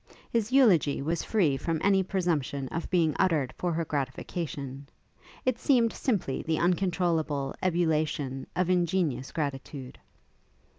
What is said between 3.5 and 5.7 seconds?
for her gratification; it